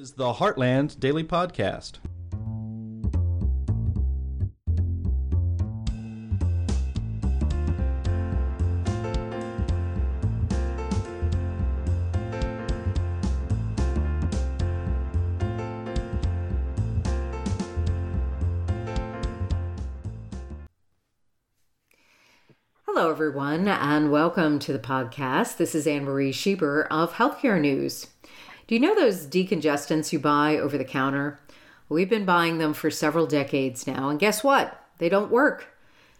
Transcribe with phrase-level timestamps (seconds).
[0.00, 1.98] is the Heartland Daily Podcast.
[22.86, 25.58] Hello, everyone, and welcome to the podcast.
[25.58, 28.06] This is Anne Marie Schieber of Healthcare News.
[28.70, 31.40] Do you know those decongestants you buy over the counter?
[31.88, 34.80] We've been buying them for several decades now, and guess what?
[34.98, 35.76] They don't work.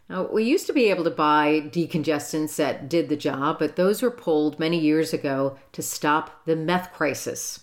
[0.08, 4.02] Now, we used to be able to buy decongestants that did the job, but those
[4.02, 7.60] were pulled many years ago to stop the meth crisis.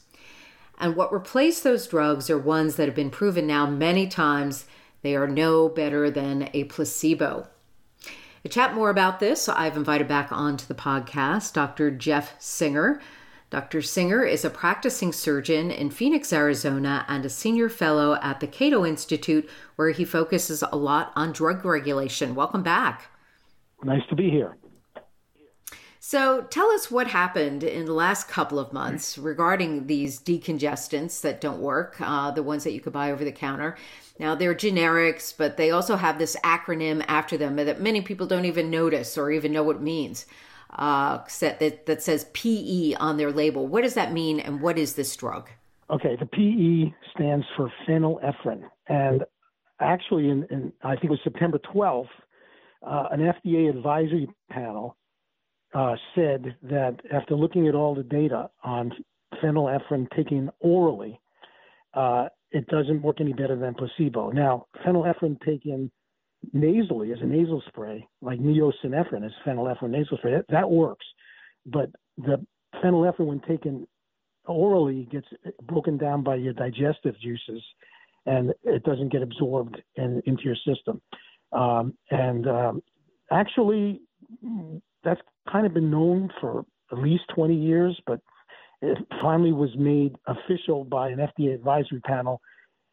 [0.79, 4.67] And what replaced those drugs are ones that have been proven now many times
[5.01, 7.49] they are no better than a placebo.
[8.43, 11.91] To chat more about this, I've invited back onto the podcast Dr.
[11.91, 13.01] Jeff Singer,
[13.49, 13.81] Dr.
[13.81, 18.85] Singer is a practicing surgeon in Phoenix, Arizona, and a senior fellow at the Cato
[18.85, 22.35] Institute, where he focuses a lot on drug regulation.
[22.35, 23.09] Welcome back.
[23.83, 24.57] Nice to be here.
[25.99, 31.41] So, tell us what happened in the last couple of months regarding these decongestants that
[31.41, 33.77] don't work, uh, the ones that you could buy over the counter.
[34.19, 38.45] Now, they're generics, but they also have this acronym after them that many people don't
[38.45, 40.25] even notice or even know what it means
[40.71, 43.67] uh, set that, that says PE on their label.
[43.67, 45.49] What does that mean, and what is this drug?
[45.89, 49.23] Okay, the PE stands for phenylephrine, and
[49.79, 52.07] actually, in, in I think it was September 12th,
[52.85, 54.97] uh, an FDA advisory panel
[55.73, 58.91] uh, said that after looking at all the data on
[59.41, 61.19] phenylephrine taken orally,
[61.93, 64.31] uh, it doesn't work any better than placebo.
[64.31, 65.91] Now, phenylephrine taken
[66.53, 71.05] nasally as a nasal spray, like Neo-Synephrine as phenylephrine nasal spray, that, that works.
[71.65, 72.45] But the
[72.83, 73.87] phenylephrine, when taken
[74.45, 75.27] orally, gets
[75.63, 77.61] broken down by your digestive juices,
[78.25, 81.01] and it doesn't get absorbed in, into your system.
[81.51, 82.83] Um, and um,
[83.31, 84.01] actually,
[85.03, 88.19] that's kind of been known for at least 20 years, but
[88.81, 92.41] it finally was made official by an FDA advisory panel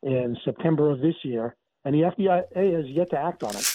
[0.02, 3.70] in September of this year and the FDA has yet to act on it.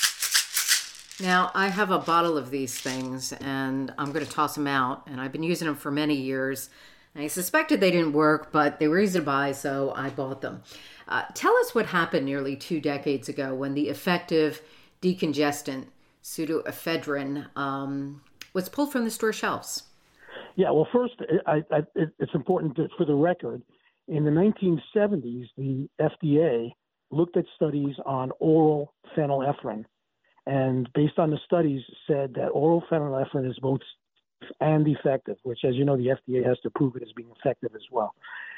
[1.21, 5.03] Now, I have a bottle of these things, and I'm going to toss them out.
[5.05, 6.69] And I've been using them for many years.
[7.15, 10.63] I suspected they didn't work, but they were easy to buy, so I bought them.
[11.07, 14.61] Uh, tell us what happened nearly two decades ago when the effective
[15.01, 15.87] decongestant,
[16.23, 18.21] pseudoephedrine, um,
[18.53, 19.83] was pulled from the store shelves.
[20.55, 21.15] Yeah, well, first,
[21.47, 23.61] I, I, it's important to, for the record.
[24.07, 26.71] In the 1970s, the FDA
[27.11, 29.85] looked at studies on oral phenylephrine,
[30.45, 33.81] and based on the studies, said that oral phenylephrine is both
[34.61, 37.71] and effective, which, as you know, the FDA has to prove it as being effective
[37.75, 38.15] as well.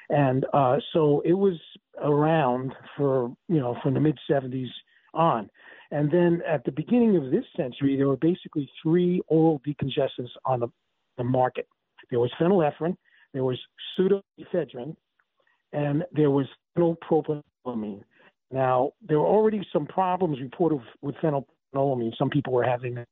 [0.09, 1.55] And uh, so it was
[2.01, 4.67] around for you know from the mid 70s
[5.13, 5.49] on.
[5.91, 10.61] And then at the beginning of this century, there were basically three oral decongestants on
[10.61, 10.67] the,
[11.17, 11.67] the market.
[12.09, 12.95] There was phenylephrine,
[13.33, 13.59] there was
[13.97, 14.95] pseudoephedrine,
[15.73, 16.47] and there was
[16.77, 18.03] phenylpropanolamine.
[18.51, 22.11] Now, there were already some problems reported with phenylpropanolamine.
[22.17, 23.03] Some people were having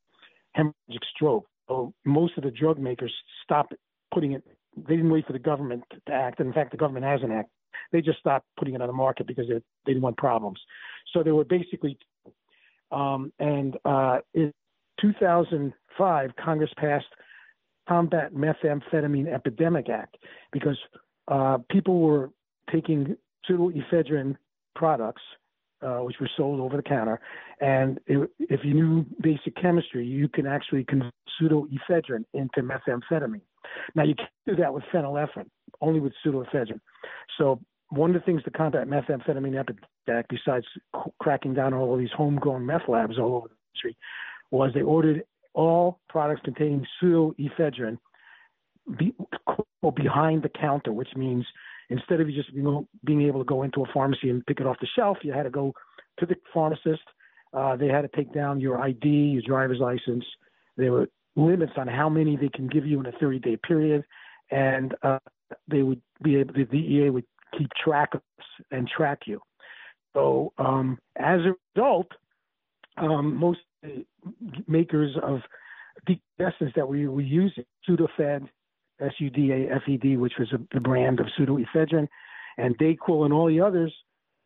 [0.58, 1.48] hemorrhagic stroke.
[1.68, 3.14] So most of the drug makers
[3.44, 3.74] stopped
[4.14, 4.44] putting it.
[4.76, 6.40] They didn't wait for the government to act.
[6.40, 7.52] In fact, the government hasn't acted.
[7.92, 9.56] They just stopped putting it on the market because they,
[9.86, 10.60] they didn't want problems.
[11.14, 11.98] So there were basically,
[12.92, 14.54] um, and uh, in
[15.02, 17.06] 2005, Congress passed
[17.88, 20.18] Combat Methamphetamine Epidemic Act
[20.52, 20.78] because
[21.28, 22.30] uh, people were
[22.72, 23.16] taking
[23.50, 24.36] pseudoephedrine
[24.80, 25.22] products,
[25.82, 27.20] uh, which were sold over the counter.
[27.60, 33.42] And it, if you knew basic chemistry, you can actually convert pseudoephedrine into methamphetamine.
[33.94, 35.50] Now, you can't do that with phenylephrine,
[35.82, 36.80] only with pseudoephedrine.
[37.38, 37.60] So,
[37.90, 40.66] one of the things to combat methamphetamine epidemic, besides
[41.20, 43.98] cracking down on all these homegrown meth labs all over the country,
[44.52, 45.24] was they ordered
[45.54, 47.98] all products containing pseudoephedrine
[48.98, 49.14] be,
[49.96, 51.46] behind the counter, which means
[51.90, 54.68] instead of just you know, being able to go into a pharmacy and pick it
[54.68, 55.74] off the shelf, you had to go
[56.20, 57.02] to the pharmacist.
[57.54, 60.24] Uh, they had to take down your ID, your driver's license.
[60.78, 64.04] There were limits on how many they can give you in a 30 day period,
[64.52, 65.20] and uh,
[65.68, 66.54] they would be able.
[66.54, 67.26] The DEA would
[67.58, 68.22] keep track of
[68.72, 69.42] and track you.
[70.14, 72.08] So um, as a result,
[72.98, 73.60] um, most
[74.68, 75.40] makers of
[76.08, 78.48] decongestants that we were using, Sudafed,
[79.02, 82.08] S-U-D-A-F-E-D, which was a, the brand of pseudoephedrine,
[82.58, 83.94] and Dayquil and all the others,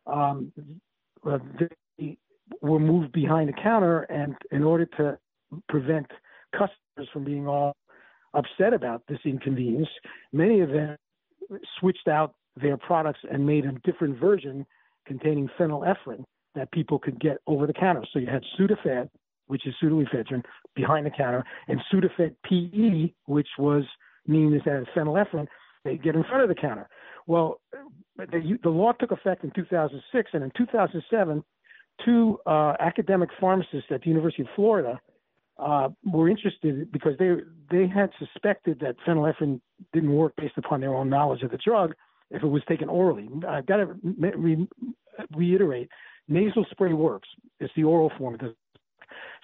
[0.05, 0.51] um,
[1.25, 1.39] uh,
[2.00, 2.17] they
[2.61, 5.17] were moved behind the counter, and in order to
[5.69, 6.07] prevent
[6.51, 7.75] customers from being all
[8.33, 9.89] upset about this inconvenience,
[10.31, 10.97] many of them
[11.79, 14.65] switched out their products and made a different version
[15.06, 16.23] containing phenylephrine
[16.56, 18.03] that people could get over the counter.
[18.11, 19.09] So you had Sudafed,
[19.47, 20.44] which is pseudoephedrine,
[20.75, 23.83] behind the counter, and Sudafed PE, which was
[24.27, 24.61] meaning as
[24.95, 25.47] phenylephrine,
[25.83, 26.87] they get in front of the counter.
[27.27, 27.59] Well,
[28.17, 31.43] the, the law took effect in 2006, and in 2007,
[32.05, 34.99] two uh, academic pharmacists at the University of Florida
[35.57, 37.35] uh, were interested because they
[37.69, 39.61] they had suspected that phenylephrine
[39.93, 41.93] didn't work based upon their own knowledge of the drug
[42.31, 43.29] if it was taken orally.
[43.47, 44.67] I've got to re-
[45.35, 45.89] reiterate,
[46.27, 47.29] nasal spray works.
[47.59, 48.37] It's the oral form.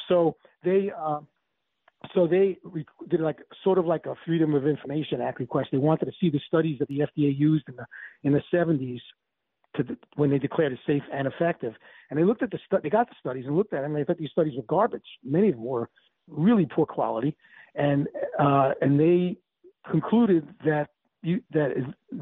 [0.08, 1.20] So they uh,
[2.14, 2.58] so they
[3.10, 5.70] did like sort of like a Freedom of Information Act request.
[5.72, 7.86] They wanted to see the studies that the FDA used in the
[8.24, 9.02] in the 70s
[9.76, 11.74] to when they declared it safe and effective.
[12.10, 13.96] And they looked at the stu- they got the studies and looked at them.
[13.96, 15.04] And they thought these studies were garbage.
[15.24, 15.90] Many of them were
[16.28, 17.36] really poor quality,
[17.76, 18.08] and
[18.40, 19.38] uh, and they
[19.90, 20.90] concluded that
[21.22, 21.72] you, that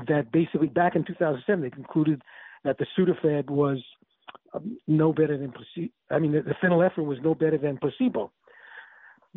[0.07, 2.21] that basically back in 2007 they concluded
[2.63, 3.83] that the Sudafed was
[4.53, 5.93] um, no better than placebo.
[6.09, 8.31] I mean, the, the phenylephrine was no better than placebo.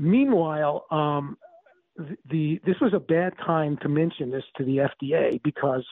[0.01, 1.37] Meanwhile, um,
[1.95, 5.85] the, the this was a bad time to mention this to the FDA because,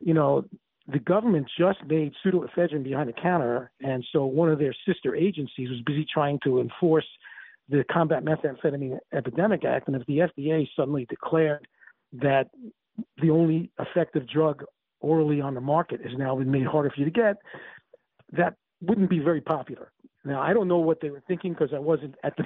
[0.00, 0.44] you know,
[0.88, 5.70] the government just made pseudoephedrine behind the counter, and so one of their sister agencies
[5.70, 7.06] was busy trying to enforce
[7.68, 9.86] the Combat Methamphetamine Epidemic Act.
[9.86, 11.68] And if the FDA suddenly declared
[12.14, 12.50] that
[13.22, 14.64] the only effective drug
[14.98, 17.36] orally on the market has now been made harder for you to get,
[18.32, 19.92] that wouldn't be very popular.
[20.24, 22.44] Now I don't know what they were thinking because I wasn't at the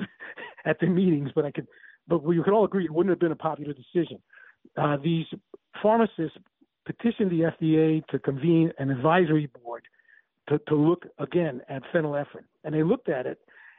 [0.64, 1.66] at the meetings, but I could,
[2.08, 4.18] but we could all agree it wouldn't have been a popular decision.
[4.76, 5.26] Uh, these
[5.82, 6.36] pharmacists
[6.84, 9.84] petitioned the FDA to convene an advisory board
[10.48, 13.38] to, to look again at phenylephrine, and they looked at it,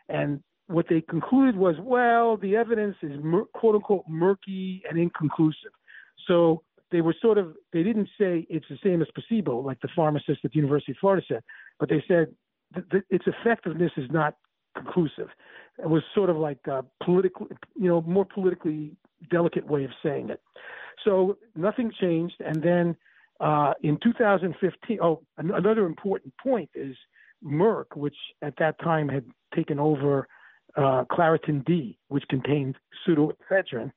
[0.09, 3.11] and what they concluded was, well, the evidence is
[3.53, 5.71] quote unquote murky and inconclusive.
[6.27, 9.89] So they were sort of they didn't say it's the same as placebo like the
[9.95, 11.43] pharmacist at the University of Florida said,
[11.79, 12.27] but they said
[13.09, 14.35] its effectiveness is not
[14.75, 15.27] conclusive.
[15.83, 18.91] Was sort of like a political, you know, more politically
[19.29, 20.41] delicate way of saying it.
[21.03, 22.95] So nothing changed, and then
[23.39, 26.95] uh, in 2015, oh, another important point is
[27.43, 29.25] Merck, which at that time had
[29.55, 30.27] taken over
[30.77, 32.75] uh, Claritin D, which contained
[33.05, 33.91] pseudoephedrine.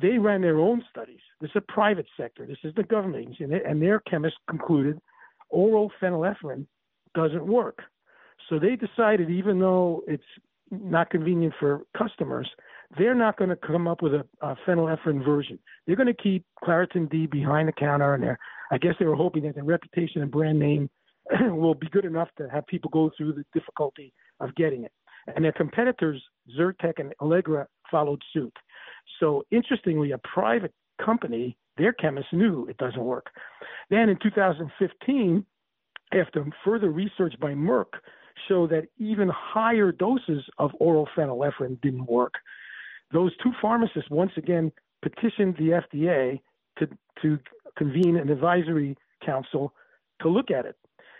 [0.00, 1.20] They ran their own studies.
[1.40, 2.46] This is a private sector.
[2.46, 4.98] This is the government agency, and, they, and their chemists concluded
[5.50, 6.66] oral phenylephrine
[7.14, 7.82] doesn't work.
[8.48, 10.22] So they decided, even though it's
[10.70, 12.48] not convenient for customers,
[12.98, 15.58] they're not going to come up with a, a phenylephrine version.
[15.86, 18.36] They're going to keep Claritin D behind the counter, and
[18.70, 20.90] I guess they were hoping that their reputation and brand name
[21.40, 24.92] will be good enough to have people go through the difficulty of getting it.
[25.34, 26.22] And their competitors,
[26.58, 28.56] Zyrtec and Allegra, followed suit.
[29.18, 30.72] So interestingly, a private
[31.04, 33.26] company, their chemists knew it doesn't work.
[33.90, 35.44] Then in 2015,
[36.12, 38.00] after further research by Merck
[38.48, 42.34] showed that even higher doses of oral phenylephrine didn't work,
[43.12, 44.72] those two pharmacists once again
[45.02, 46.40] petitioned the FDA
[46.78, 46.88] to,
[47.22, 47.38] to
[47.76, 49.72] convene an advisory council
[50.22, 50.76] to look at it.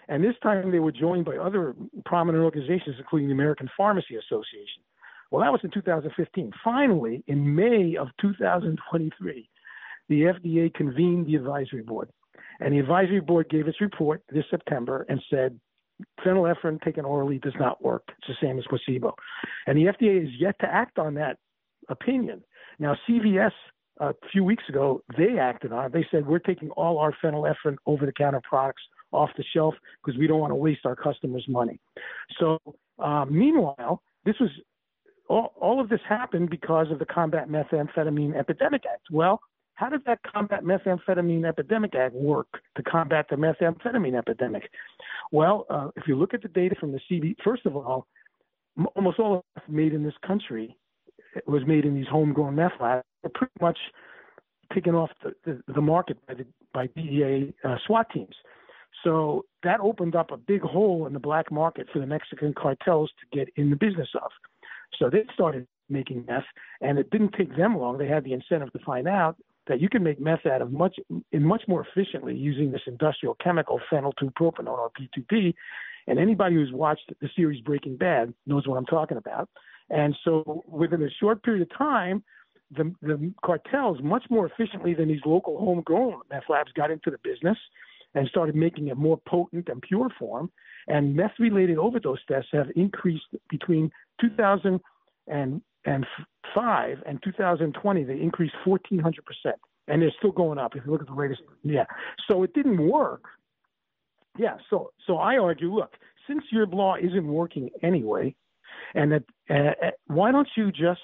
[0.08, 1.74] And this time they were joined by other
[2.04, 4.82] prominent organizations, including the American Pharmacy Association.
[5.30, 6.52] Well, that was in 2015.
[6.64, 9.48] Finally, in May of 2023,
[10.08, 12.10] the FDA convened the advisory board.
[12.58, 15.58] And the advisory board gave its report this September and said
[16.24, 18.04] phenylephrine taken orally does not work.
[18.18, 19.14] It's the same as placebo.
[19.66, 21.38] And the FDA is yet to act on that
[21.88, 22.42] opinion.
[22.78, 23.52] Now, CVS
[23.98, 25.92] a few weeks ago, they acted on it.
[25.92, 30.18] They said, We're taking all our phenylephrine over the counter products off the shelf because
[30.18, 31.78] we don't want to waste our customers' money.
[32.38, 32.58] So,
[32.98, 34.50] uh, meanwhile, this was
[35.28, 39.02] all, all of this happened because of the Combat Methamphetamine Epidemic Act.
[39.10, 39.40] Well,
[39.80, 44.70] how does that Combat Methamphetamine Epidemic Act work to combat the methamphetamine epidemic?
[45.32, 48.06] Well, uh, if you look at the data from the CB, first of all,
[48.78, 50.76] m- almost all of meth made in this country
[51.46, 53.06] was made in these homegrown meth labs.
[53.22, 53.78] They're pretty much
[54.74, 58.34] taken off the, the, the market by the by DEA uh, SWAT teams.
[59.02, 63.10] So that opened up a big hole in the black market for the Mexican cartels
[63.18, 64.30] to get in the business of.
[64.98, 66.44] So they started making meth,
[66.82, 67.96] and it didn't take them long.
[67.96, 69.36] They had the incentive to find out
[69.70, 70.96] that you can make meth out of much
[71.30, 75.54] in much more efficiently using this industrial chemical phenyl 2-propanone or P2P.
[76.08, 79.48] And anybody who's watched the series Breaking Bad knows what I'm talking about.
[79.88, 82.24] And so within a short period of time,
[82.76, 87.18] the, the cartels, much more efficiently than these local homegrown meth labs, got into the
[87.22, 87.58] business
[88.14, 90.50] and started making a more potent and pure form.
[90.88, 96.06] And meth related overdose deaths have increased between 2005 and
[96.54, 98.04] 2020.
[98.04, 99.12] They increased 1,400%.
[99.88, 100.76] and they're still going up.
[100.76, 101.84] If you look at the latest, yeah.
[102.28, 103.24] So it didn't work.
[104.38, 104.56] Yeah.
[104.68, 105.94] So so I argue, look,
[106.28, 108.34] since your law isn't working anyway,
[108.94, 111.00] and that uh, uh why don't you just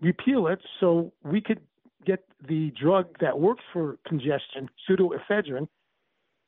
[0.00, 1.60] repeal it so we could
[2.04, 5.68] get the drug that works for congestion, pseudoephedrine,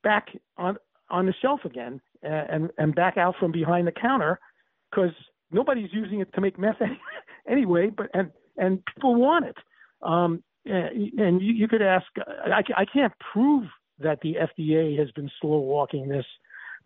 [0.03, 0.77] back on
[1.11, 4.39] on the shelf again and and back out from behind the counter
[4.91, 5.13] because
[5.55, 6.77] nobody's using it to make meth
[7.49, 7.91] anyway.
[7.97, 9.57] But and and people want it.
[10.03, 12.07] Um, and you, you could ask.
[12.19, 13.65] I, I can't prove
[14.01, 16.27] that the FDA has been slow walking this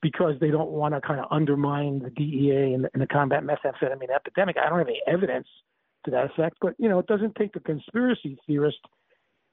[0.01, 3.43] because they don't want to kind of undermine the DEA and the, and the combat
[3.43, 4.57] methamphetamine epidemic.
[4.57, 5.49] I don't have any evidence
[6.05, 8.79] to that effect, but you know, it doesn't take a conspiracy theorist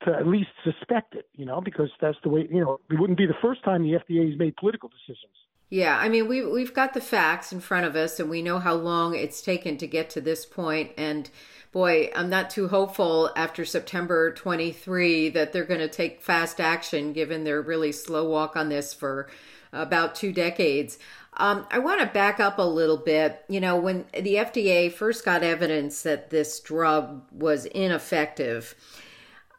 [0.04, 3.18] to at least suspect it, you know, because that's the way, you know, it wouldn't
[3.18, 5.34] be the first time the FDA has made political decisions.
[5.70, 8.60] Yeah, I mean, we we've got the facts in front of us, and we know
[8.60, 10.92] how long it's taken to get to this point.
[10.96, 11.30] And
[11.72, 17.14] boy, I'm not too hopeful after September 23 that they're going to take fast action,
[17.14, 19.28] given their really slow walk on this for
[19.74, 21.00] about two decades.
[21.38, 23.44] Um, I want to back up a little bit.
[23.50, 28.76] You know, when the FDA first got evidence that this drug was ineffective,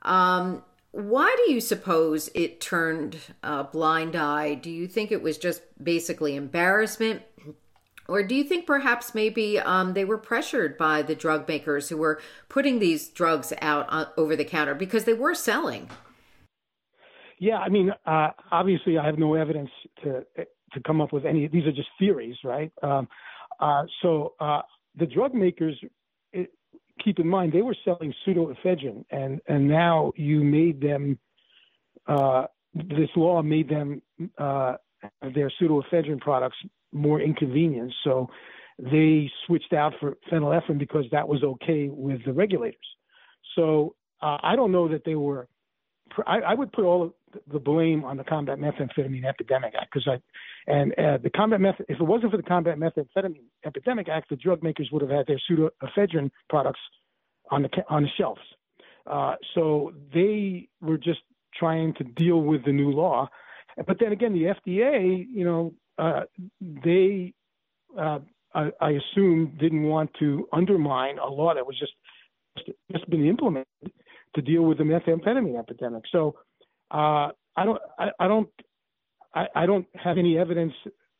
[0.02, 0.62] um,
[0.96, 4.54] why do you suppose it turned a blind eye?
[4.54, 7.22] Do you think it was just basically embarrassment?
[8.08, 11.98] Or do you think perhaps maybe um, they were pressured by the drug makers who
[11.98, 15.90] were putting these drugs out on, over the counter because they were selling?
[17.38, 19.70] Yeah, I mean, uh, obviously, I have no evidence
[20.02, 21.46] to to come up with any.
[21.46, 22.72] These are just theories, right?
[22.82, 23.06] Um,
[23.60, 24.62] uh, so uh,
[24.98, 25.78] the drug makers
[27.02, 31.18] keep in mind they were selling pseudoephedrine, and and now you made them.
[32.06, 34.02] Uh, this law made them
[34.38, 34.74] uh,
[35.34, 36.56] their pseudoephedrine products
[36.92, 38.28] more inconvenient, so
[38.78, 42.76] they switched out for phenylephrine because that was okay with the regulators.
[43.54, 45.48] So uh, I don't know that they were.
[46.26, 47.12] I, I would put all of
[47.52, 51.80] the blame on the Combat Methamphetamine Epidemic Act because I, and uh, the Combat Meth.
[51.88, 55.26] If it wasn't for the Combat Methamphetamine Epidemic Act, the drug makers would have had
[55.26, 56.80] their pseudoephedrine products
[57.50, 58.40] on the on the shelves.
[59.06, 61.20] Uh, so they were just
[61.54, 63.28] trying to deal with the new law.
[63.86, 66.22] But then again, the FDA, you know, uh,
[66.60, 67.34] they,
[67.98, 68.18] uh,
[68.54, 71.92] I, I, assume, didn't want to undermine a law that was just
[72.90, 73.66] just been implemented
[74.34, 76.04] to deal with the methamphetamine epidemic.
[76.10, 76.36] So
[76.90, 78.48] I don't, I, I don't,
[79.34, 80.72] I, I, don't have any evidence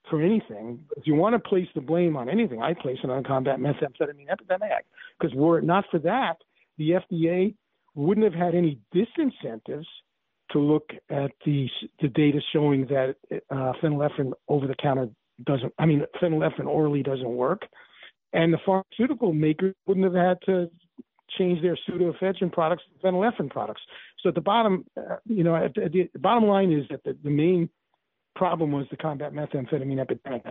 [0.08, 0.80] for anything.
[0.96, 4.30] If you want to place the blame on anything, I place it on Combat Methamphetamine
[4.30, 4.70] Epidemic
[5.18, 6.36] Because were it not for that,
[6.78, 7.54] the FDA
[7.94, 9.86] wouldn't have had any disincentives
[10.52, 11.68] to look at the
[12.00, 13.16] the data showing that
[13.50, 15.08] uh, phenylephrine over the counter
[15.44, 15.72] doesn't.
[15.78, 17.62] I mean, phenylephrine orally doesn't work,
[18.32, 20.70] and the pharmaceutical maker wouldn't have had to
[21.38, 23.82] change their pseudoephedrine products to phenylephrine products.
[24.22, 27.04] So at the bottom, uh, you know, at the, at the, bottom line is that
[27.04, 27.68] the, the main
[28.34, 30.44] problem was the Combat Methamphetamine Epidemic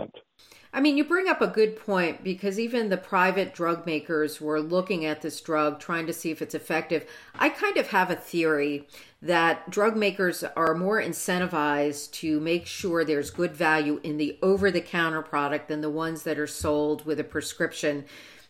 [0.73, 4.59] I mean, you bring up a good point because even the private drug makers were
[4.59, 7.05] looking at this drug, trying to see if it's effective.
[7.33, 8.89] I kind of have a theory
[9.21, 14.69] that drug makers are more incentivized to make sure there's good value in the over
[14.69, 18.03] the counter product than the ones that are sold with a prescription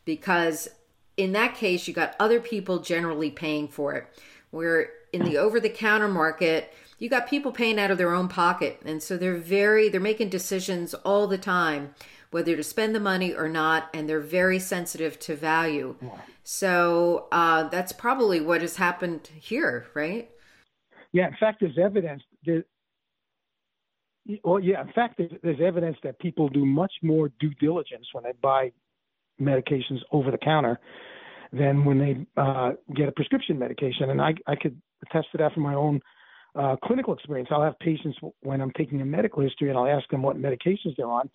[0.03, 0.67] because
[1.17, 4.07] in that case you got other people generally paying for it.
[4.51, 6.73] Where in the over the counter market.
[6.99, 8.79] You got people paying out of their own pocket.
[8.85, 11.95] And so they're very they're making decisions all the time
[12.31, 15.95] whether to spend the money or not and they're very sensitive to value.
[16.43, 20.29] So uh, that's probably what has happened here right?
[21.13, 22.65] Yeah in fact there's evidence that
[24.43, 28.33] well yeah in fact there's evidence that people do much more due diligence when they
[28.41, 28.71] buy
[29.39, 30.79] medications over the counter
[31.51, 34.09] than when they uh, get a prescription medication.
[34.09, 36.01] And I, I could attest to that from my own
[36.55, 37.49] uh, clinical experience.
[37.51, 40.95] I'll have patients when I'm taking a medical history and I'll ask them what medications
[40.97, 41.29] they're on.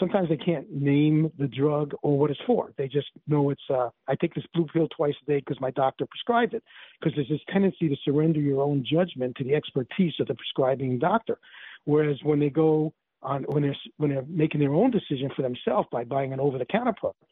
[0.00, 2.72] Sometimes they can't name the drug or what it's for.
[2.78, 5.70] They just know it's, uh, I take this blue pill twice a day because my
[5.72, 6.62] doctor prescribed it.
[6.98, 10.98] Because there's this tendency to surrender your own judgment to the expertise of the prescribing
[10.98, 11.38] doctor.
[11.84, 15.88] Whereas when they go on, when they're, when they're making their own decision for themselves
[15.92, 17.22] by buying an over the counter product,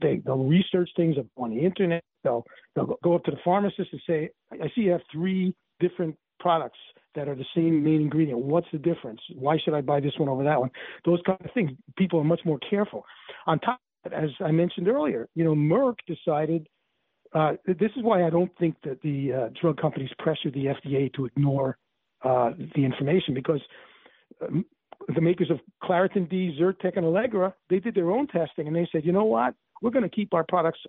[0.00, 2.02] they, they'll research things on the internet.
[2.22, 6.16] They'll they'll go up to the pharmacist and say, "I see you have three different
[6.40, 6.78] products
[7.14, 8.40] that are the same main ingredient.
[8.40, 9.20] What's the difference?
[9.34, 10.70] Why should I buy this one over that one?"
[11.04, 11.70] Those kind of things.
[11.96, 13.04] People are much more careful.
[13.46, 16.66] On top, of it, as I mentioned earlier, you know, Merck decided.
[17.34, 21.12] Uh, this is why I don't think that the uh, drug companies pressured the FDA
[21.14, 21.76] to ignore
[22.24, 23.60] uh, the information because
[24.40, 24.64] um,
[25.14, 28.88] the makers of Claritin D, Zyrtec, and Allegra, they did their own testing and they
[28.92, 29.54] said, you know what?
[29.82, 30.80] we're going to keep our products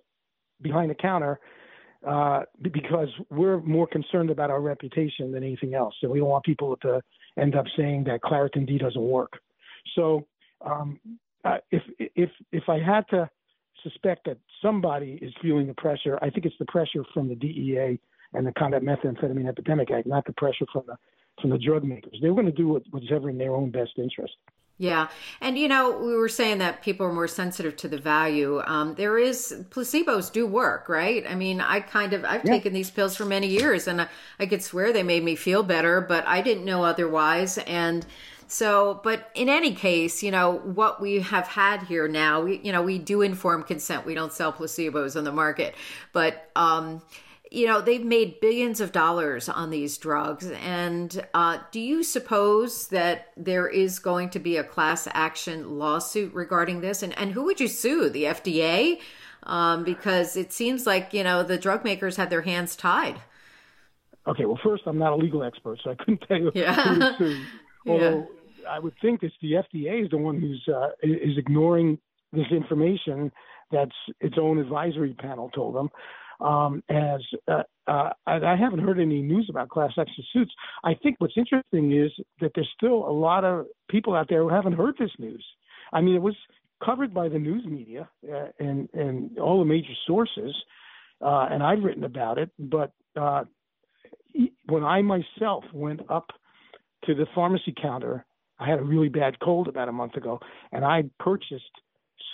[0.62, 1.38] behind the counter
[2.06, 5.94] uh, because we're more concerned about our reputation than anything else.
[6.00, 7.00] So we don't want people to
[7.38, 9.32] end up saying that Claritin D doesn't work.
[9.94, 10.26] So
[10.64, 11.00] um,
[11.44, 13.28] uh, if if if I had to
[13.82, 17.98] suspect that somebody is feeling the pressure, I think it's the pressure from the DEA
[18.34, 20.96] and the Combat Methamphetamine Epidemic Act, not the pressure from the
[21.40, 22.18] from the drug makers.
[22.20, 24.34] They're going to do what's ever in their own best interest.
[24.80, 25.08] Yeah.
[25.40, 28.62] And, you know, we were saying that people are more sensitive to the value.
[28.64, 31.24] Um, there is, placebos do work, right?
[31.28, 32.52] I mean, I kind of, I've yeah.
[32.52, 35.64] taken these pills for many years and I, I could swear they made me feel
[35.64, 37.58] better, but I didn't know otherwise.
[37.58, 38.06] And,
[38.46, 42.70] so, but in any case, you know, what we have had here now, we, you
[42.70, 44.06] know, we do inform consent.
[44.06, 45.74] We don't sell placebos on the market,
[46.12, 47.02] but, um,
[47.50, 50.50] you know, they've made billions of dollars on these drugs.
[50.50, 56.32] And uh, do you suppose that there is going to be a class action lawsuit
[56.34, 57.02] regarding this?
[57.02, 58.10] And, and who would you sue?
[58.10, 59.00] The FDA?
[59.44, 63.20] Um, because it seems like, you know, the drug makers had their hands tied.
[64.26, 66.74] Okay, well, first, I'm not a legal expert, so I couldn't tell you yeah.
[66.74, 67.44] who to sue.
[67.86, 68.28] Although
[68.62, 68.68] yeah.
[68.68, 71.98] I would think it's the FDA is the one who's uh, is ignoring
[72.32, 73.32] this information
[73.70, 75.88] that's its own advisory panel told them
[76.40, 80.52] um, as uh, uh, I haven't heard any news about class action suits.
[80.84, 84.48] I think what's interesting is that there's still a lot of people out there who
[84.48, 85.44] haven't heard this news.
[85.92, 86.36] I mean, it was
[86.84, 90.54] covered by the news media uh, and and all the major sources,
[91.20, 92.50] uh, and I've written about it.
[92.58, 93.44] But uh,
[94.66, 96.28] when I myself went up
[97.04, 98.24] to the pharmacy counter,
[98.58, 100.40] I had a really bad cold about a month ago,
[100.72, 101.64] and I purchased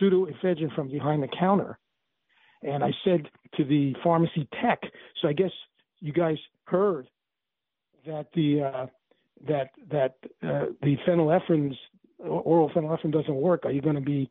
[0.00, 1.78] pseudoephedrine from behind the counter
[2.64, 4.80] and I said to the pharmacy tech,
[5.20, 5.50] so I guess
[6.00, 7.08] you guys heard
[8.06, 8.86] that the uh,
[9.46, 11.76] that that uh, the phenylephrines
[12.18, 13.64] oral phenylephrine doesn't work.
[13.64, 14.30] Are you going to be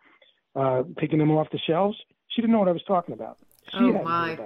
[0.55, 1.97] uh, taking them off the shelves?
[2.29, 3.37] She didn't know what I was talking about.
[3.71, 4.37] She oh my!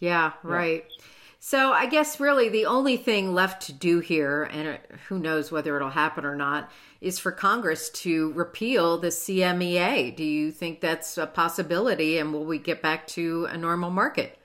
[0.00, 0.84] Yeah, right.
[0.88, 1.04] Yeah.
[1.42, 4.78] So I guess really the only thing left to do here, and
[5.08, 6.70] who knows whether it'll happen or not,
[7.00, 10.14] is for Congress to repeal the CMEA.
[10.14, 14.38] Do you think that's a possibility, and will we get back to a normal market?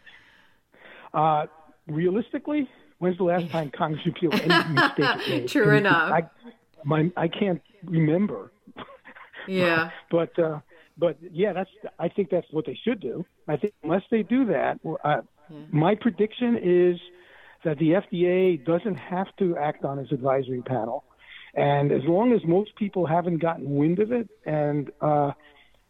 [1.14, 1.48] Uh,
[1.86, 5.48] realistically, when's the last time Congress repealed any mistake?
[5.50, 6.14] True enough.
[6.14, 6.30] I,
[6.86, 8.52] my, I can't remember.
[9.48, 9.92] Yeah.
[10.10, 10.60] but uh,
[10.98, 11.70] but yeah, that's.
[12.00, 13.24] I think that's what they should do.
[13.48, 15.22] I think unless they do that, uh,
[15.72, 17.00] My prediction is
[17.64, 21.04] that the FDA doesn't have to act on its advisory panel.
[21.56, 25.32] And as long as most people haven't gotten wind of it, and uh,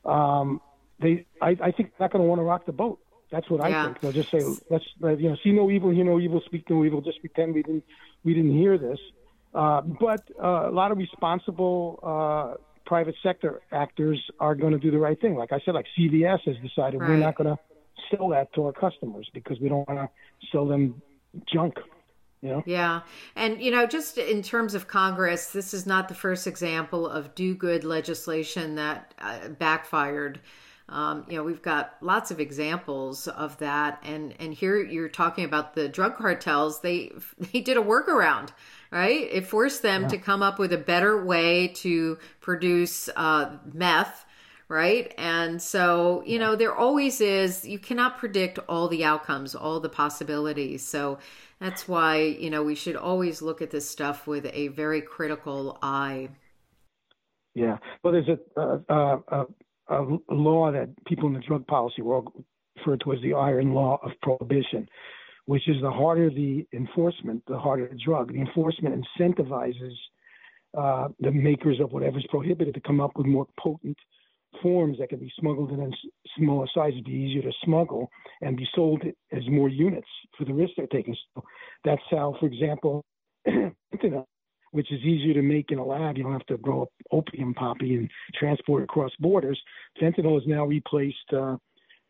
[0.06, 0.62] um,
[1.00, 3.00] they, I, I think they're not going to want to rock the boat.
[3.32, 3.82] That's what yeah.
[3.82, 4.00] I think.
[4.00, 7.02] They'll just say, let's, you know, see no evil, hear no evil, speak no evil.
[7.02, 7.84] Just pretend we didn't,
[8.24, 9.00] we didn't hear this.
[9.54, 14.92] Uh, but uh, a lot of responsible uh, private sector actors are going to do
[14.92, 15.36] the right thing.
[15.36, 17.10] Like I said, like CVS has decided right.
[17.10, 17.60] we're not going to
[18.10, 21.02] sell that to our customers because we don't want to sell them
[21.52, 21.76] junk.
[22.42, 22.64] You know?
[22.66, 23.02] Yeah.
[23.36, 27.34] And, you know, just in terms of Congress, this is not the first example of
[27.34, 30.40] do good legislation that uh, backfired.
[30.88, 35.44] Um, you know, we've got lots of examples of that, and and here you're talking
[35.44, 36.82] about the drug cartels.
[36.82, 38.50] They they did a workaround,
[38.92, 39.28] right?
[39.32, 40.10] It forced them yeah.
[40.10, 44.26] to come up with a better way to produce uh, meth
[44.68, 45.14] right?
[45.18, 49.90] And so, you know, there always is, you cannot predict all the outcomes, all the
[49.90, 50.86] possibilities.
[50.86, 51.20] So
[51.60, 55.78] that's why, you know, we should always look at this stuff with a very critical
[55.82, 56.30] eye.
[57.54, 57.78] Yeah.
[58.04, 59.46] Well, there's a, a, a,
[59.88, 62.32] a law that people in the drug policy world
[62.78, 64.88] refer to as the iron law of prohibition.
[65.48, 68.34] Which is the harder the enforcement, the harder the drug.
[68.34, 69.94] The enforcement incentivizes
[70.76, 73.96] uh, the makers of whatever's prohibited to come up with more potent
[74.62, 75.94] forms that can be smuggled in
[76.38, 78.10] smaller sizes, be easier to smuggle
[78.42, 81.16] and be sold as more units for the risk they're taking.
[81.36, 81.44] So
[81.84, 83.04] that's how, for example,
[84.72, 87.54] which is easier to make in a lab, you don't have to grow up opium
[87.54, 89.60] poppy and transport across borders.
[90.02, 91.56] Fentanyl has now replaced uh,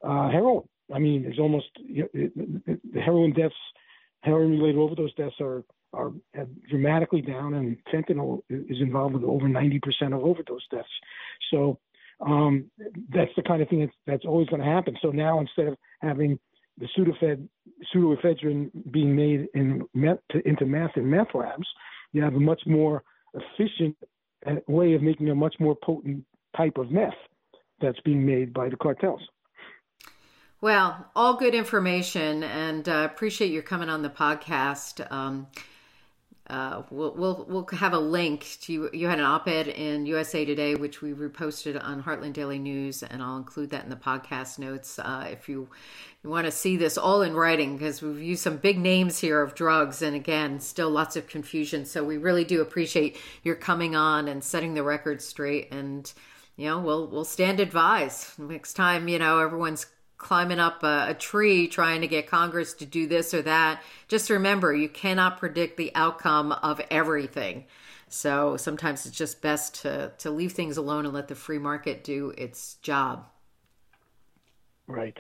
[0.04, 0.64] uh, heroin.
[0.94, 3.56] I mean, there's almost you know, the heroin deaths,
[4.22, 6.12] heroin-related overdose deaths are are
[6.70, 9.80] dramatically down, and fentanyl is involved with over 90%
[10.14, 10.90] of overdose deaths.
[11.52, 11.80] So
[12.22, 12.70] um,
[13.10, 14.98] that's the kind of thing that's, that's always going to happen.
[15.02, 16.40] So now instead of having
[16.78, 17.48] the pseudofed,
[17.94, 21.68] pseudoephedrine being made in meth, to, into meth in meth labs,
[22.14, 23.96] you have a much more efficient
[24.46, 26.24] uh, way of making a much more potent
[26.56, 27.14] type of meth
[27.82, 29.22] that's being made by the cartels.
[30.62, 35.06] Well, all good information, and uh, appreciate your coming on the podcast.
[35.12, 35.48] Um,
[36.48, 40.46] uh, we'll, we'll we'll have a link to you you had an op-ed in USA
[40.46, 44.60] Today which we reposted on Heartland Daily News and I'll include that in the podcast
[44.60, 45.68] notes uh, if you
[46.24, 49.42] you want to see this all in writing because we've used some big names here
[49.42, 51.86] of drugs and again still lots of confusion.
[51.86, 56.12] So we really do appreciate your coming on and setting the record straight and
[56.58, 58.38] you know we'll we'll stand advised.
[58.38, 62.86] Next time you know everyone's climbing up a, a, tree trying to get Congress to
[62.86, 63.82] do this or that.
[64.08, 67.66] Just remember, you cannot predict the outcome of everything.
[68.08, 72.04] So sometimes it's just best to, to leave things alone and let the free market
[72.04, 73.28] do its job.
[74.88, 75.18] Right.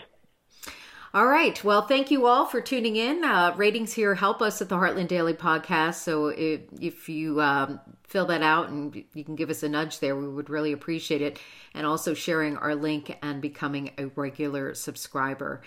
[1.13, 1.61] All right.
[1.63, 3.23] Well, thank you all for tuning in.
[3.23, 5.95] Uh, ratings here help us at the Heartland Daily Podcast.
[5.95, 9.99] So if, if you um, fill that out and you can give us a nudge
[9.99, 11.39] there, we would really appreciate it.
[11.73, 15.61] And also sharing our link and becoming a regular subscriber.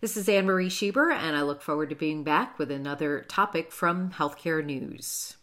[0.00, 3.72] This is Anne Marie Schieber, and I look forward to being back with another topic
[3.72, 5.36] from Healthcare News.